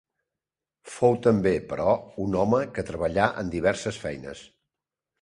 [0.93, 1.87] Fou també, però,
[2.25, 4.47] un home que treballà en diverses feines.